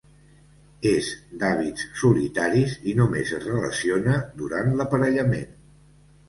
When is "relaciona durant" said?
3.45-4.75